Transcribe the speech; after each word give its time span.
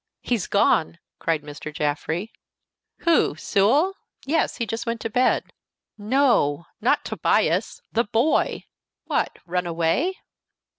"He's 0.23 0.47
gone!" 0.47 0.97
cried 1.19 1.43
Mr. 1.43 1.71
Jaffrey. 1.71 2.33
"Who? 3.01 3.35
Sewell? 3.35 3.93
Yes, 4.25 4.55
he 4.55 4.65
just 4.65 4.87
went 4.87 4.99
to 5.01 5.11
bed." 5.11 5.53
"No, 5.95 6.65
not 6.81 7.05
Tobias 7.05 7.83
the 7.91 8.05
boy!" 8.05 8.63
"What, 9.05 9.37
run 9.45 9.67
away?" 9.67 10.15